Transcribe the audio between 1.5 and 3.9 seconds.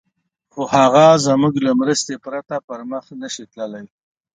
له مرستې پرته پر مخ نه شي تللای.